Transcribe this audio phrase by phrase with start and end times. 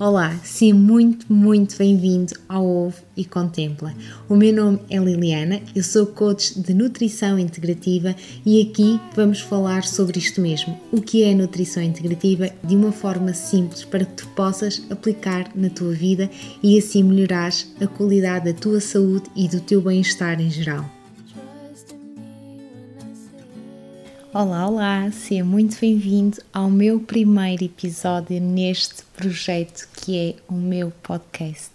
[0.00, 3.94] Olá, seja muito, muito bem-vindo ao Ouve e Contempla.
[4.30, 8.16] O meu nome é Liliana, eu sou coach de nutrição integrativa
[8.46, 13.34] e aqui vamos falar sobre isto mesmo, o que é nutrição integrativa de uma forma
[13.34, 16.30] simples para que tu possas aplicar na tua vida
[16.62, 20.99] e assim melhorares a qualidade da tua saúde e do teu bem-estar em geral.
[24.32, 30.92] Olá, olá, seja muito bem-vindo ao meu primeiro episódio neste projeto que é o meu
[31.02, 31.72] podcast.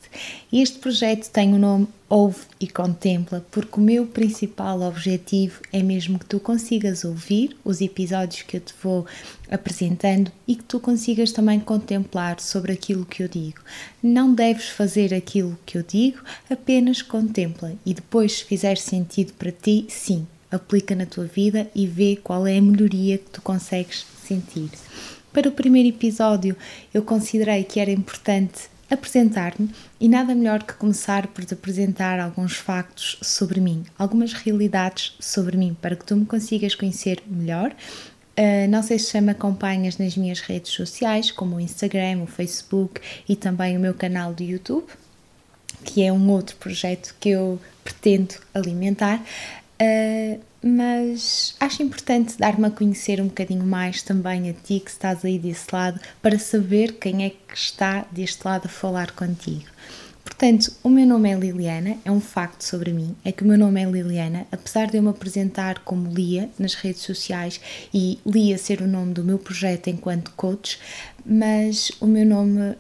[0.54, 6.18] Este projeto tem o nome Ouve e Contempla, porque o meu principal objetivo é mesmo
[6.18, 9.06] que tu consigas ouvir os episódios que eu te vou
[9.52, 13.60] apresentando e que tu consigas também contemplar sobre aquilo que eu digo.
[14.02, 19.52] Não deves fazer aquilo que eu digo, apenas contempla e depois, se fizer sentido para
[19.52, 24.06] ti, sim, aplica na tua vida e vê qual é a melhoria que tu consegues
[24.28, 24.70] sentir.
[25.34, 26.56] Para o primeiro episódio,
[26.94, 32.54] eu considerei que era importante apresentar-me e nada melhor que começar por te apresentar alguns
[32.54, 37.76] factos sobre mim, algumas realidades sobre mim, para que tu me consigas conhecer melhor.
[38.38, 43.02] Uh, não sei se me acompanhas nas minhas redes sociais, como o Instagram, o Facebook
[43.28, 44.88] e também o meu canal do YouTube,
[45.84, 49.24] que é um outro projeto que eu pretendo alimentar.
[49.82, 55.24] Uh, mas acho importante dar-me a conhecer um bocadinho mais também a ti que estás
[55.24, 59.66] aí desse lado para saber quem é que está deste lado a falar contigo.
[60.24, 63.58] Portanto, o meu nome é Liliana, é um facto sobre mim, é que o meu
[63.58, 67.62] nome é Liliana, apesar de eu me apresentar como Lia nas redes sociais
[67.94, 70.80] e Lia ser o nome do meu projeto enquanto coach,
[71.24, 72.76] mas o meu nome uh,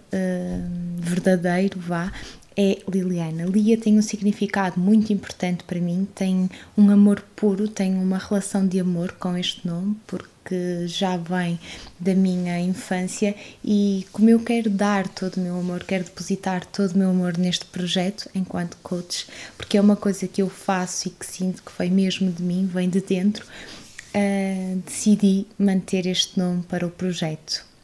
[0.97, 2.11] verdadeiro, vá,
[2.58, 3.45] é Liliana.
[3.45, 8.67] Lia tem um significado muito importante para mim, tem um amor puro, tem uma relação
[8.67, 11.59] de amor com este nome, porque já vem
[12.00, 16.94] da minha infância e como eu quero dar todo o meu amor, quero depositar todo
[16.94, 19.27] o meu amor neste projeto enquanto coach,
[19.58, 22.70] porque é uma coisa que eu faço e que sinto que vem mesmo de mim,
[22.71, 27.74] vem de dentro, uh, decidi manter este nome para o projeto.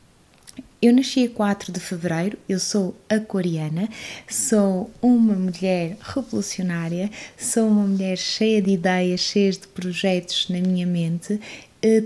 [0.81, 3.87] Eu nasci a 4 de fevereiro, eu sou aquariana,
[4.27, 10.87] sou uma mulher revolucionária, sou uma mulher cheia de ideias, cheia de projetos na minha
[10.87, 11.39] mente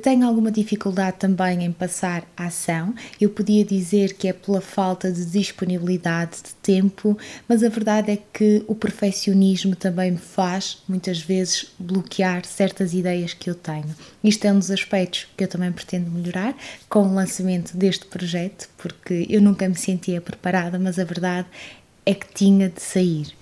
[0.01, 2.93] tenho alguma dificuldade também em passar a ação.
[3.19, 8.17] Eu podia dizer que é pela falta de disponibilidade de tempo, mas a verdade é
[8.33, 13.93] que o perfeccionismo também me faz, muitas vezes, bloquear certas ideias que eu tenho.
[14.23, 16.55] Isto é um dos aspectos que eu também pretendo melhorar
[16.87, 21.47] com o lançamento deste projeto, porque eu nunca me sentia preparada, mas a verdade
[22.05, 23.33] é que tinha de sair.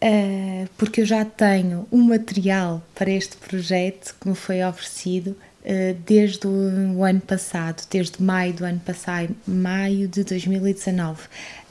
[0.00, 5.94] Uh, porque eu já tenho um material para este projeto que me foi oferecido uh,
[6.06, 11.26] desde o, ano passado, desde maio do ano passado, maio de 2019, uh,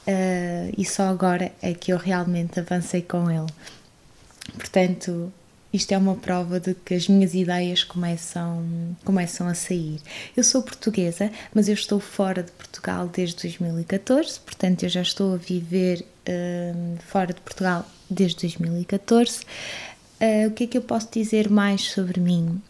[0.07, 3.47] eh, e só agora é que eu realmente avancei com ele.
[4.57, 5.31] Portanto,
[5.71, 8.63] isto é uma prova de que as minhas ideias começam,
[9.03, 9.99] começam a sair.
[10.35, 15.33] Eu sou portuguesa, mas eu estou fora de Portugal desde 2014, portanto, eu já estou
[15.33, 19.41] a viver uh, fora de Portugal desde 2014.
[19.41, 19.45] Uh,
[20.19, 22.61] eh, o que é que eu posso dizer mais sobre mim?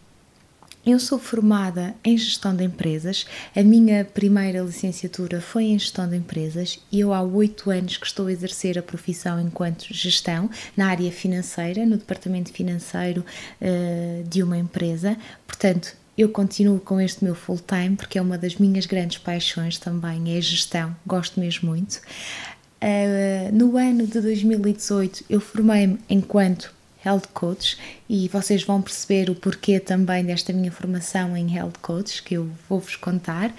[0.87, 3.25] Eu sou formada em gestão de empresas.
[3.53, 8.05] A minha primeira licenciatura foi em gestão de empresas e eu há oito anos que
[8.05, 13.25] estou a exercer a profissão enquanto gestão na área financeira, no departamento financeiro
[13.61, 15.17] uh, de uma empresa.
[15.45, 19.77] Portanto, eu continuo com este meu full time porque é uma das minhas grandes paixões
[19.77, 21.95] também, é a gestão, gosto mesmo muito.
[22.81, 27.77] Uh, no ano de 2018 eu formei-me enquanto Health Coach
[28.09, 32.49] e vocês vão perceber o porquê também desta minha formação em Health Coach que eu
[32.67, 33.53] vou-vos contar.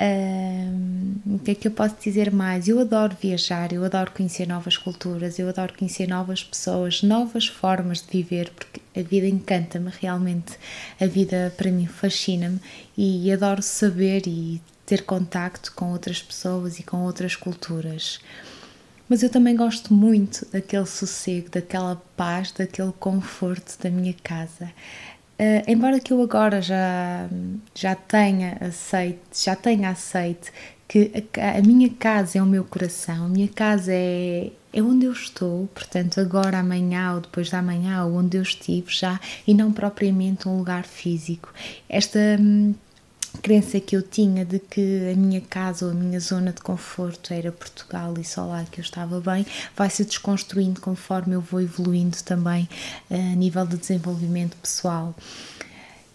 [0.00, 2.68] Uh, o que é que eu posso dizer mais?
[2.68, 8.00] Eu adoro viajar, eu adoro conhecer novas culturas, eu adoro conhecer novas pessoas, novas formas
[8.00, 10.56] de viver, porque a vida encanta-me realmente.
[11.00, 12.60] A vida para mim fascina-me
[12.96, 18.20] e adoro saber e ter contacto com outras pessoas e com outras culturas
[19.08, 24.72] mas eu também gosto muito daquele sossego, daquela paz, daquele conforto da minha casa.
[25.38, 27.28] Uh, embora que eu agora já,
[27.74, 30.50] já tenha aceito, já tenha aceito
[30.88, 35.04] que a, a, minha casa é o meu coração, a minha casa é, é onde
[35.04, 39.52] eu estou, portanto, agora, amanhã ou depois da manhã, ou onde eu estive já, e
[39.52, 41.52] não propriamente um lugar físico.
[41.88, 42.74] Esta hum,
[43.42, 47.32] crença que eu tinha de que a minha casa ou a minha zona de conforto
[47.32, 49.46] era Portugal e só lá que eu estava bem,
[49.76, 52.68] vai se desconstruindo conforme eu vou evoluindo também
[53.10, 55.14] eh, a nível de desenvolvimento pessoal.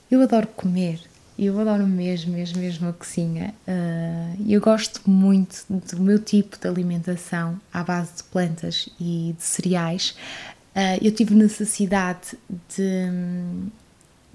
[0.10, 1.00] Eu adoro comer,
[1.38, 3.54] Eu adoro mesmo, mesmo, mesmo a cozinha.
[3.68, 9.44] Uh, eu gosto muito do meu tipo de alimentação à base de plantas e de
[9.44, 10.16] cereais.
[10.76, 12.38] Uh, eu tive necessidade
[12.76, 13.10] de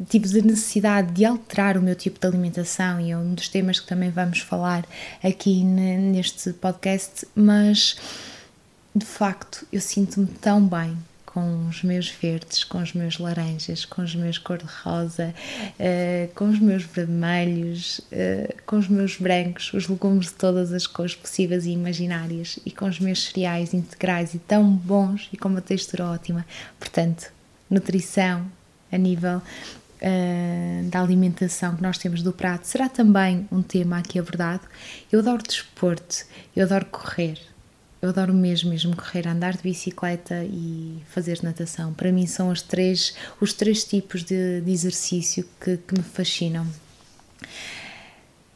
[0.06, 3.80] tive de necessidade de alterar o meu tipo de alimentação e é um dos temas
[3.80, 4.86] que também vamos falar
[5.22, 7.96] aqui neste podcast, mas
[8.94, 10.96] de facto eu sinto-me tão bem
[11.26, 15.34] com os meus verdes, com os meus laranjas, com os meus cor-de-rosa,
[15.78, 20.86] uh, com os meus vermelhos, uh, com os meus brancos, os legumes de todas as
[20.86, 25.48] cores possíveis e imaginárias e com os meus cereais integrais e tão bons e com
[25.48, 26.46] uma textura ótima.
[26.78, 27.30] Portanto,
[27.70, 28.46] nutrição
[28.90, 29.42] a nível
[30.02, 34.62] uh, da alimentação que nós temos do prato será também um tema aqui abordado.
[35.10, 36.24] Eu adoro desporto,
[36.54, 37.38] eu adoro correr,
[38.00, 41.92] eu adoro mesmo, mesmo correr, andar de bicicleta e fazer natação.
[41.92, 46.66] Para mim são os três, os três tipos de, de exercício que, que me fascinam.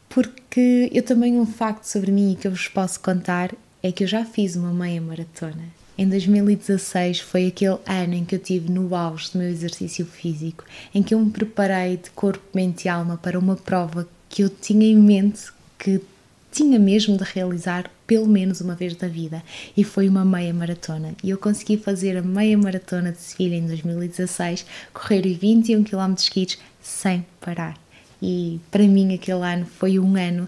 [0.09, 4.09] Porque eu também um facto sobre mim que eu vos posso contar é que eu
[4.09, 8.95] já fiz uma meia maratona em 2016 foi aquele ano em que eu tive no
[8.95, 13.17] auge do meu exercício físico, em que eu me preparei de corpo, mente e alma
[13.17, 16.01] para uma prova que eu tinha em mente que
[16.51, 19.43] tinha mesmo de realizar pelo menos uma vez na vida
[19.77, 21.15] e foi uma meia maratona.
[21.25, 26.59] E eu consegui fazer a meia maratona de Sevilha em 2016, correr 21 km seguidos
[26.81, 27.77] sem parar.
[28.21, 30.47] E para mim aquele ano foi um ano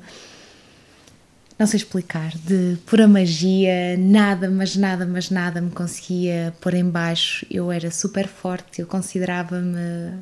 [1.65, 6.85] não sei explicar, de pura magia, nada, mas nada, mas nada me conseguia pôr em
[6.85, 7.47] baixo.
[7.51, 10.13] Eu era super forte, eu considerava-me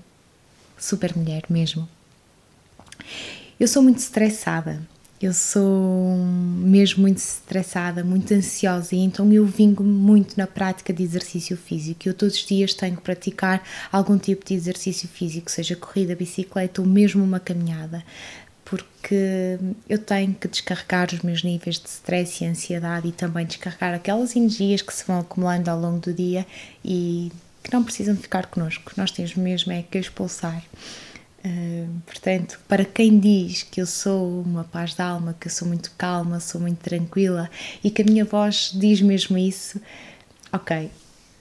[0.79, 1.89] super mulher mesmo.
[3.59, 4.81] Eu sou muito estressada,
[5.23, 11.03] eu sou mesmo muito estressada, muito ansiosa e então eu vingo muito na prática de
[11.03, 12.09] exercício físico.
[12.09, 16.83] Eu todos os dias tenho que praticar algum tipo de exercício físico, seja corrida, bicicleta
[16.83, 18.05] ou mesmo uma caminhada
[18.65, 23.93] porque eu tenho que descarregar os meus níveis de stress e ansiedade e também descarregar
[23.93, 26.47] aquelas energias que se vão acumulando ao longo do dia
[26.83, 27.31] e
[27.63, 30.65] que não precisam ficar connosco, nós temos mesmo é que expulsar.
[32.07, 35.91] Portanto, para quem diz que eu sou uma paz de alma, que eu sou muito
[35.99, 37.51] calma, sou muito tranquila
[37.83, 39.81] e que a minha voz diz mesmo isso,
[40.53, 40.91] ok,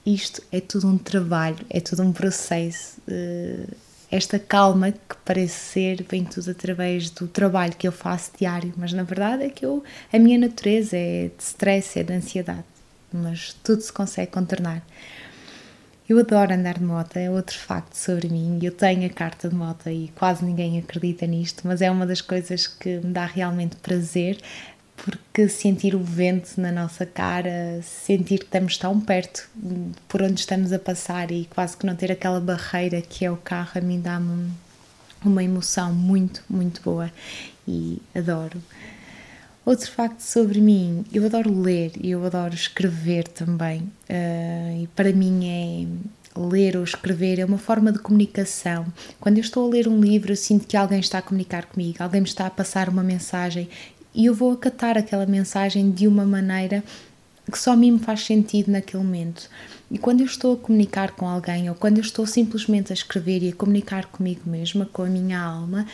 [0.04, 3.00] isto é tudo um trabalho, é tudo um processo.
[3.08, 3.72] Uh,
[4.10, 8.92] esta calma que parece ser vem tudo através do trabalho que eu faço diário, mas
[8.92, 9.82] na verdade é que eu,
[10.12, 12.64] a minha natureza é de stress, é de ansiedade,
[13.10, 14.82] mas tudo se consegue contornar.
[16.12, 18.58] Eu adoro andar de moto, é outro facto sobre mim.
[18.62, 22.20] Eu tenho a carta de moto e quase ninguém acredita nisto, mas é uma das
[22.20, 24.38] coisas que me dá realmente prazer
[24.94, 29.48] porque sentir o vento na nossa cara, sentir que estamos tão perto
[30.06, 33.36] por onde estamos a passar e quase que não ter aquela barreira que é o
[33.38, 34.52] carro, a mim dá-me
[35.24, 37.10] uma emoção muito, muito boa
[37.66, 38.60] e adoro.
[39.64, 45.12] Outro facto sobre mim, eu adoro ler e eu adoro escrever também, uh, e para
[45.12, 48.86] mim é ler ou escrever é uma forma de comunicação.
[49.20, 51.98] Quando eu estou a ler um livro, eu sinto que alguém está a comunicar comigo,
[52.00, 53.68] alguém me está a passar uma mensagem
[54.14, 56.82] e eu vou acatar aquela mensagem de uma maneira
[57.50, 59.48] que só a mim me faz sentido naquele momento.
[59.90, 63.42] E quando eu estou a comunicar com alguém ou quando eu estou simplesmente a escrever
[63.42, 65.86] e a comunicar comigo mesma, com a minha alma,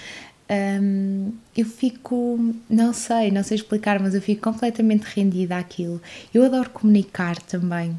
[0.51, 6.01] um, eu fico, não sei, não sei explicar, mas eu fico completamente rendida àquilo.
[6.33, 7.99] Eu adoro comunicar também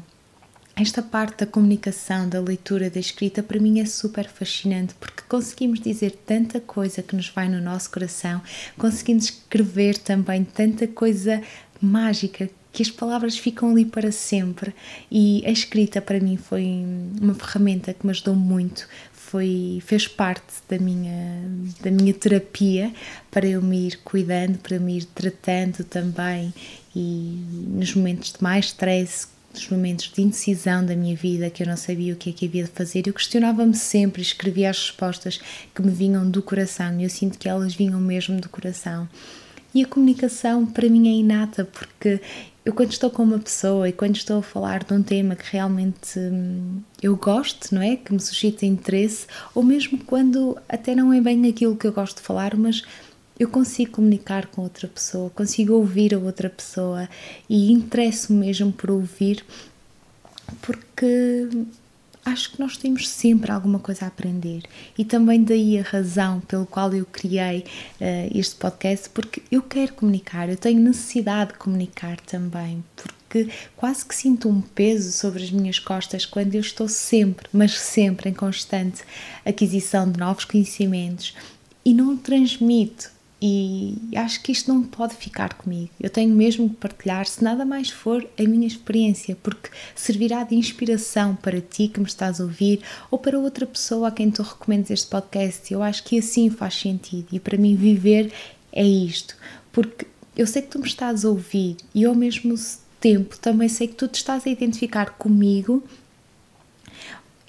[0.76, 5.80] esta parte da comunicação, da leitura, da escrita, para mim é super fascinante porque conseguimos
[5.80, 8.40] dizer tanta coisa que nos vai no nosso coração,
[8.78, 11.42] conseguimos escrever também tanta coisa
[11.80, 14.74] mágica que as palavras ficam ali para sempre
[15.10, 16.64] e a escrita para mim foi
[17.20, 18.88] uma ferramenta que me ajudou muito
[19.26, 21.42] foi fez parte da minha
[21.80, 22.92] da minha terapia
[23.30, 26.52] para eu me ir cuidando para me ir tratando também
[26.96, 31.66] e nos momentos de mais stress dos momentos de indecisão da minha vida, que eu
[31.66, 35.40] não sabia o que é que havia de fazer, eu questionava-me sempre, escrevia as respostas
[35.74, 39.08] que me vinham do coração e eu sinto que elas vinham mesmo do coração.
[39.74, 42.20] E a comunicação para mim é inata, porque
[42.64, 45.44] eu quando estou com uma pessoa e quando estou a falar de um tema que
[45.50, 47.96] realmente hum, eu gosto, não é?
[47.96, 52.18] Que me suscita interesse, ou mesmo quando até não é bem aquilo que eu gosto
[52.18, 52.82] de falar, mas
[53.38, 57.08] eu consigo comunicar com outra pessoa, consigo ouvir a outra pessoa
[57.48, 59.42] e interesso mesmo por ouvir,
[60.60, 61.48] porque
[62.30, 64.62] acho que nós temos sempre alguma coisa a aprender
[64.96, 67.64] e também daí a razão pelo qual eu criei
[68.00, 74.04] uh, este podcast, porque eu quero comunicar, eu tenho necessidade de comunicar também, porque quase
[74.04, 78.34] que sinto um peso sobre as minhas costas quando eu estou sempre, mas sempre em
[78.34, 79.02] constante
[79.44, 81.34] aquisição de novos conhecimentos,
[81.84, 83.10] e não transmito.
[83.42, 85.88] E acho que isto não pode ficar comigo.
[85.98, 90.54] Eu tenho mesmo que partilhar, se nada mais for, a minha experiência, porque servirá de
[90.54, 92.80] inspiração para ti que me estás a ouvir
[93.10, 95.72] ou para outra pessoa a quem tu recomendes este podcast.
[95.72, 98.30] Eu acho que assim faz sentido e para mim viver
[98.72, 99.34] é isto,
[99.72, 100.06] porque
[100.36, 102.54] eu sei que tu me estás a ouvir e ao mesmo
[103.00, 105.82] tempo também sei que tu te estás a identificar comigo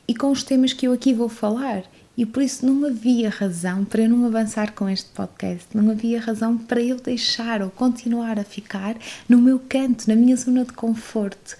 [0.07, 1.83] e com os temas que eu aqui vou falar.
[2.17, 6.19] E por isso não havia razão para eu não avançar com este podcast, não havia
[6.19, 8.97] razão para eu deixar ou continuar a ficar
[9.29, 11.57] no meu canto, na minha zona de conforto.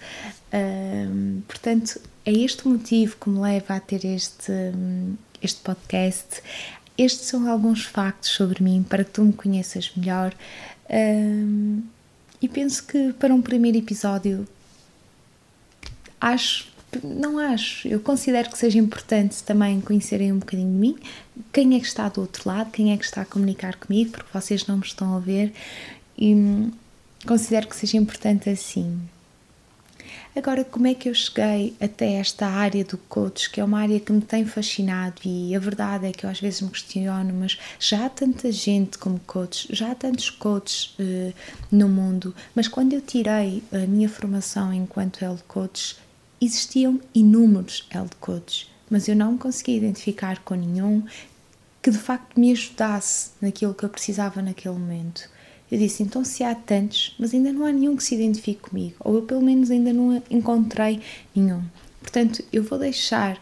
[1.48, 4.52] Portanto, é este o motivo que me leva a ter este,
[5.42, 6.42] este podcast.
[6.98, 10.34] Estes são alguns factos sobre mim para que tu me conheças melhor.
[12.40, 14.46] E penso que para um primeiro episódio
[16.20, 16.71] acho
[17.02, 17.88] não acho.
[17.88, 20.96] Eu considero que seja importante também conhecerem um bocadinho de mim,
[21.52, 24.30] quem é que está do outro lado, quem é que está a comunicar comigo, porque
[24.32, 25.52] vocês não me estão a ver
[26.16, 26.70] e hum,
[27.26, 29.00] considero que seja importante assim.
[30.34, 34.00] Agora, como é que eu cheguei até esta área do coach, que é uma área
[34.00, 37.58] que me tem fascinado e a verdade é que eu às vezes me questiono, mas
[37.78, 41.34] já há tanta gente como coach, já há tantos coaches uh,
[41.70, 45.96] no mundo, mas quando eu tirei a minha formação enquanto health coach,
[46.44, 47.88] existiam inúmeros
[48.20, 51.04] coaches, mas eu não me conseguia identificar com nenhum
[51.80, 55.28] que de facto me ajudasse naquilo que eu precisava naquele momento.
[55.70, 58.96] Eu disse, então se há tantos, mas ainda não há nenhum que se identifique comigo,
[59.00, 61.00] ou eu pelo menos ainda não encontrei
[61.34, 61.62] nenhum.
[62.00, 63.40] Portanto, eu vou deixar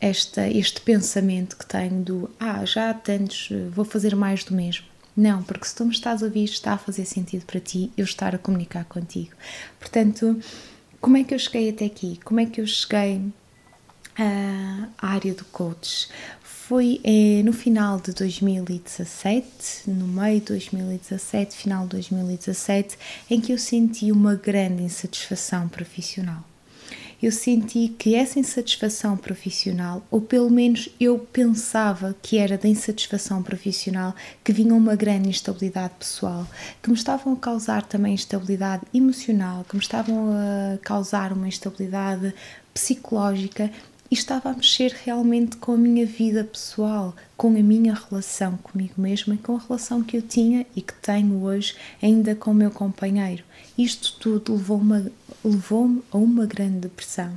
[0.00, 4.86] esta, este pensamento que tenho do, ah, já há tantos, vou fazer mais do mesmo.
[5.16, 8.04] Não, porque se tu me estás a ouvir, está a fazer sentido para ti eu
[8.04, 9.32] estar a comunicar contigo.
[9.78, 10.38] Portanto,
[11.04, 12.18] como é que eu cheguei até aqui?
[12.24, 13.20] Como é que eu cheguei
[14.16, 16.08] à área do coach?
[16.42, 22.96] Foi eh, no final de 2017, no meio de 2017, final de 2017,
[23.28, 26.42] em que eu senti uma grande insatisfação profissional
[27.24, 33.42] eu senti que essa insatisfação profissional, ou pelo menos eu pensava que era da insatisfação
[33.42, 36.46] profissional, que vinha uma grande instabilidade pessoal,
[36.82, 42.34] que me estavam a causar também instabilidade emocional, que me estavam a causar uma instabilidade
[42.74, 43.70] psicológica
[44.14, 48.94] e estava a mexer realmente com a minha vida pessoal, com a minha relação comigo
[48.96, 52.54] mesma e com a relação que eu tinha e que tenho hoje ainda com o
[52.54, 53.42] meu companheiro.
[53.76, 55.10] Isto tudo levou-me
[55.44, 57.36] levou a uma grande depressão.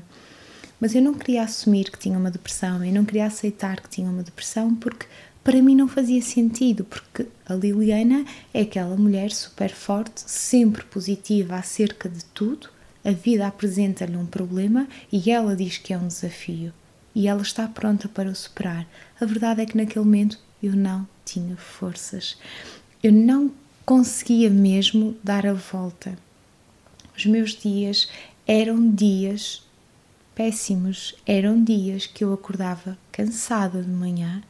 [0.79, 4.07] Mas eu não queria assumir que tinha uma depressão, eu não queria aceitar que tinha
[4.07, 5.07] uma depressão porque
[5.43, 11.55] para mim não fazia sentido, porque a Liliana é aquela mulher super forte, sempre positiva
[11.55, 12.69] acerca de tudo,
[13.07, 16.73] a vida apresenta-lhe um problema e ela diz que é um desafio
[17.15, 18.85] e ela está pronta para o superar.
[19.17, 22.37] A verdade é que naquele momento eu não tinha forças.
[23.01, 23.49] Eu não
[23.85, 26.19] conseguia mesmo dar a volta.
[27.17, 28.09] Os meus dias
[28.45, 29.65] eram dias
[30.35, 34.43] péssimos, eram dias que eu acordava cansada de manhã,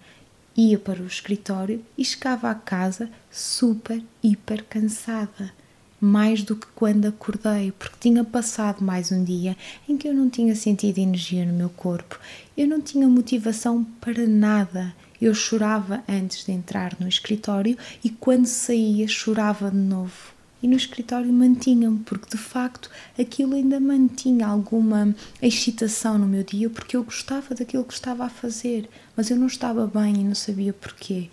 [0.56, 5.54] ia para o escritório e chegava à casa super, hiper cansada
[6.00, 9.58] mais do que quando acordei, porque tinha passado mais um dia
[9.90, 12.20] em que eu não tinha sentido energia no meu corpo,
[12.56, 14.94] eu não tinha motivação para nada.
[15.20, 20.38] Eu chorava antes de entrar no escritório e quando saía chorava de novo.
[20.62, 22.90] E no escritório mantinha-me, porque de facto
[23.20, 28.30] aquilo ainda mantinha alguma excitação no meu dia, porque eu gostava daquilo que estava a
[28.30, 31.30] fazer, mas eu não estava bem e não sabia porquê.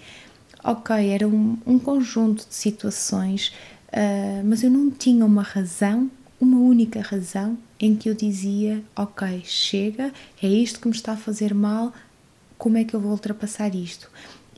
[0.63, 3.53] Ok, era um, um conjunto de situações
[3.95, 6.11] Uh, mas eu não tinha uma razão,
[6.41, 11.17] uma única razão em que eu dizia: Ok, chega, é isto que me está a
[11.17, 11.93] fazer mal,
[12.59, 14.11] como é que eu vou ultrapassar isto?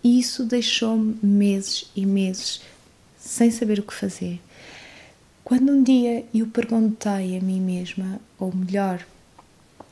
[0.02, 2.62] E isso deixou-me meses e meses
[3.18, 4.40] sem saber o que fazer.
[5.44, 9.06] Quando um dia eu perguntei a mim mesma, ou melhor,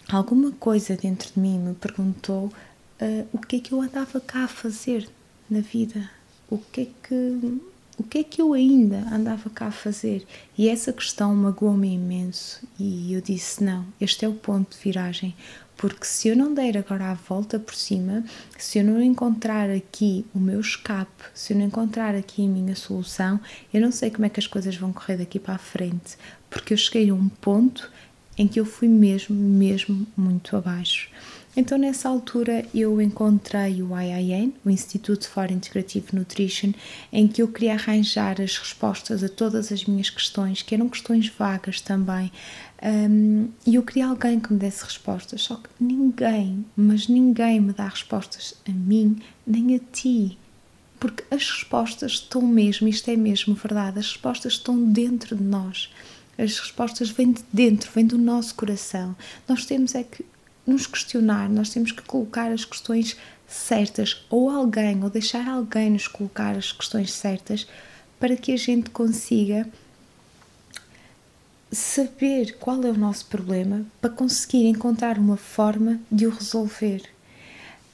[0.09, 2.53] alguma coisa dentro de mim me perguntou
[3.01, 5.07] uh, o que é que eu andava cá a fazer
[5.51, 6.11] na vida,
[6.49, 7.61] o que é que
[7.97, 10.27] o que é que eu ainda andava cá a fazer?
[10.59, 15.35] E essa questão magoou-me imenso e eu disse: não, este é o ponto de viragem,
[15.77, 18.25] porque se eu não der agora a volta por cima,
[18.59, 22.75] se eu não encontrar aqui o meu escape, se eu não encontrar aqui a minha
[22.75, 23.41] solução,
[23.73, 26.17] eu não sei como é que as coisas vão correr daqui para a frente,
[26.51, 27.91] porque eu cheguei a um ponto
[28.37, 31.09] em que eu fui mesmo, mesmo muito abaixo.
[31.57, 36.73] Então, nessa altura, eu encontrei o IIN, o Institute for Integrative Nutrition,
[37.13, 41.29] em que eu queria arranjar as respostas a todas as minhas questões, que eram questões
[41.29, 42.33] vagas também.
[42.83, 47.73] Um, e eu queria alguém que me desse respostas, só que ninguém, mas ninguém me
[47.73, 50.37] dá respostas a mim nem a ti.
[50.99, 55.93] porque as respostas estão mesmo, isto é mesmo verdade, as respostas estão dentro de nós.
[56.39, 59.15] As respostas vêm de dentro, vêm do nosso coração.
[59.47, 60.25] Nós temos é que
[60.67, 63.17] nos questionar, nós temos que colocar as questões
[63.47, 67.67] certas, ou alguém, ou deixar alguém nos colocar as questões certas
[68.19, 69.69] para que a gente consiga
[71.71, 77.03] saber qual é o nosso problema para conseguir encontrar uma forma de o resolver.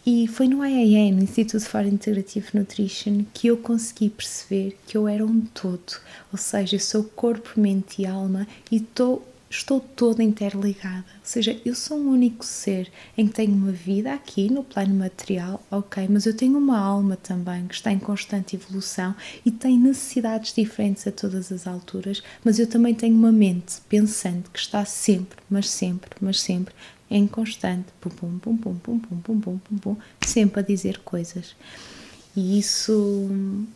[0.05, 5.07] E foi no IAN, no Instituto for Integrative Nutrition, que eu consegui perceber que eu
[5.07, 6.01] era um todo,
[6.33, 11.05] ou seja, eu sou corpo, mente e alma e estou estou toda interligada.
[11.19, 14.95] Ou seja, eu sou um único ser em que tenho uma vida aqui no plano
[14.95, 19.15] material, ok, mas eu tenho uma alma também que está em constante evolução
[19.45, 24.49] e tem necessidades diferentes a todas as alturas, mas eu também tenho uma mente pensante
[24.51, 26.73] que está sempre, mas sempre, mas sempre
[27.11, 31.57] em constante pum pum pum pum pum pum pum pum pum, sempre a dizer coisas
[32.37, 33.29] e isso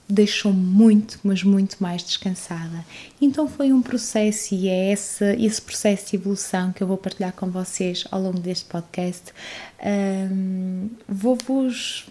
[0.08, 2.84] deixou-me muito, mas muito mais descansada.
[3.20, 7.32] Então foi um processo e é esse, esse processo de evolução que eu vou partilhar
[7.32, 9.32] com vocês ao longo deste podcast.
[9.84, 12.06] Um, Vou-vos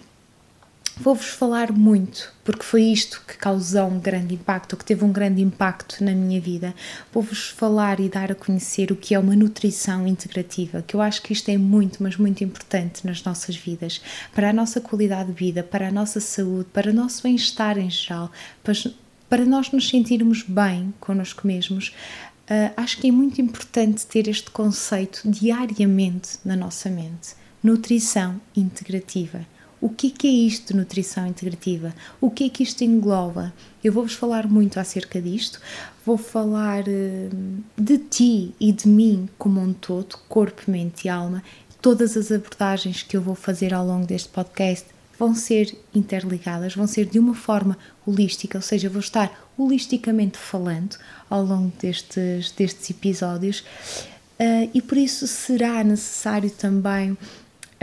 [0.95, 5.41] Vou-vos falar muito, porque foi isto que causou um grande impacto, que teve um grande
[5.41, 6.75] impacto na minha vida.
[7.12, 11.23] Vou-vos falar e dar a conhecer o que é uma nutrição integrativa, que eu acho
[11.23, 14.01] que isto é muito, mas muito importante nas nossas vidas,
[14.35, 17.89] para a nossa qualidade de vida, para a nossa saúde, para o nosso bem-estar em
[17.89, 18.31] geral,
[19.27, 21.88] para, nós nos sentirmos bem connosco mesmos.
[22.47, 27.35] Uh, acho que é muito importante ter este conceito diariamente na nossa mente.
[27.63, 29.52] Nutrição integrativa
[29.83, 31.93] o que, que é isto nutrição integrativa?
[32.21, 33.53] O que é que isto engloba?
[33.83, 35.59] Eu vou-vos falar muito acerca disto,
[36.05, 41.43] vou falar hum, de ti e de mim como um todo, corpo, mente e alma.
[41.81, 44.85] Todas as abordagens que eu vou fazer ao longo deste podcast
[45.19, 47.77] vão ser interligadas, vão ser de uma forma
[48.08, 50.95] holística, ou seja, vou estar holisticamente falando
[51.29, 53.60] ao longo destes, destes episódios
[54.39, 57.17] uh, e por isso será necessário também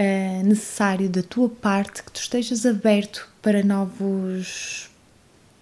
[0.00, 4.88] uh, necessário da tua parte que tu estejas aberto para novos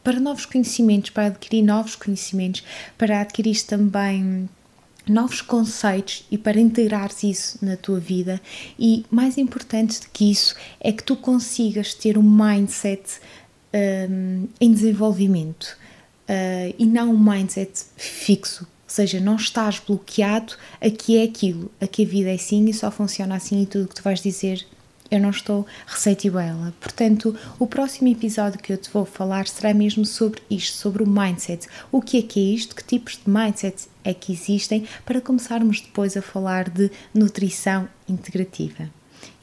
[0.05, 2.65] para novos conhecimentos, para adquirir novos conhecimentos,
[2.97, 4.49] para adquirir também
[5.07, 8.41] novos conceitos e para integrares isso na tua vida.
[8.79, 13.21] E mais importante do que isso é que tu consigas ter um mindset
[14.11, 15.77] um, em desenvolvimento
[16.29, 22.09] uh, e não um mindset fixo, seja, não estás bloqueado, aqui é aquilo, aqui a
[22.09, 24.67] vida é assim e só funciona assim e tudo o que tu vais dizer
[25.11, 26.75] eu não estou receptivo a ela.
[26.81, 31.07] Portanto, o próximo episódio que eu te vou falar será mesmo sobre isto, sobre o
[31.07, 31.67] mindset.
[31.91, 32.75] O que é que é isto?
[32.75, 34.87] Que tipos de mindset é que existem?
[35.05, 38.91] Para começarmos depois a falar de nutrição integrativa.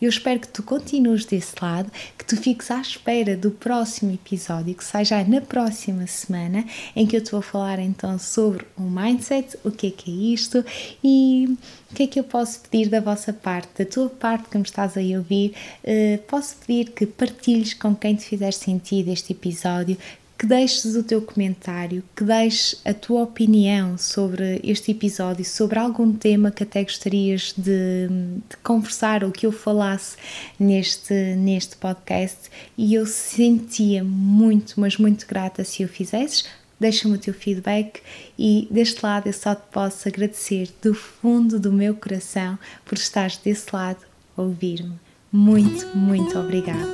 [0.02, 4.76] Eu espero que tu continues desse lado, que tu fiques à espera do próximo episódio,
[4.76, 8.84] que sai já na próxima semana, em que eu te vou falar então sobre o
[8.84, 10.64] mindset, o que é que é isto
[11.04, 11.58] e
[11.92, 14.64] o que é que eu posso pedir da vossa parte, da tua parte que me
[14.64, 15.54] estás a ouvir.
[15.84, 19.98] Uh, posso pedir que partilhes com quem te fizer sentido este episódio,
[20.38, 26.12] que deixes o teu comentário, que deixes a tua opinião sobre este episódio, sobre algum
[26.14, 28.08] tema que até gostarias de,
[28.50, 30.18] de, conversar ou que eu falasse
[30.60, 32.50] neste, neste podcast.
[32.78, 36.44] E eu sentia muito, mas muito grata se o fizesses.
[36.78, 38.02] Deixa-me o teu feedback
[38.38, 43.38] e deste lado eu só te posso agradecer do fundo do meu coração por estares
[43.38, 44.00] desse lado
[44.36, 45.00] a ouvir-me.
[45.32, 46.86] Muito, muito obrigada.